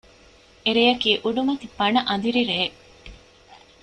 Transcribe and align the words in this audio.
އެ 0.63 0.71
ރެޔަކީ 0.77 1.09
އުޑުމަތި 1.23 1.65
ބަނަ 1.77 2.01
އަނދިރި 2.07 2.41
ރެއެއް 2.49 2.77